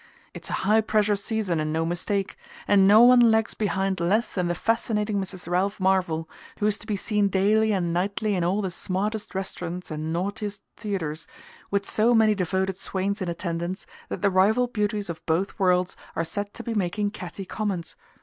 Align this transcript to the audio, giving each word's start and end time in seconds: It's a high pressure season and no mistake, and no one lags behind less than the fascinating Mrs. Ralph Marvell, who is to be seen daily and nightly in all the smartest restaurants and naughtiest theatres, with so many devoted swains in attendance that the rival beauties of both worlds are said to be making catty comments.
It's 0.33 0.49
a 0.49 0.53
high 0.65 0.81
pressure 0.81 1.15
season 1.15 1.59
and 1.59 1.71
no 1.71 1.85
mistake, 1.85 2.35
and 2.67 2.87
no 2.87 3.03
one 3.03 3.19
lags 3.19 3.53
behind 3.53 3.99
less 3.99 4.33
than 4.33 4.47
the 4.47 4.55
fascinating 4.55 5.19
Mrs. 5.21 5.47
Ralph 5.47 5.79
Marvell, 5.79 6.27
who 6.57 6.65
is 6.65 6.79
to 6.79 6.87
be 6.87 6.95
seen 6.95 7.27
daily 7.27 7.71
and 7.71 7.93
nightly 7.93 8.33
in 8.33 8.43
all 8.43 8.63
the 8.63 8.71
smartest 8.71 9.35
restaurants 9.35 9.91
and 9.91 10.11
naughtiest 10.11 10.63
theatres, 10.75 11.27
with 11.69 11.87
so 11.87 12.15
many 12.15 12.33
devoted 12.33 12.77
swains 12.77 13.21
in 13.21 13.29
attendance 13.29 13.85
that 14.09 14.23
the 14.23 14.31
rival 14.31 14.65
beauties 14.65 15.07
of 15.07 15.23
both 15.27 15.59
worlds 15.59 15.95
are 16.15 16.23
said 16.25 16.51
to 16.55 16.63
be 16.63 16.73
making 16.73 17.11
catty 17.11 17.45
comments. 17.45 17.95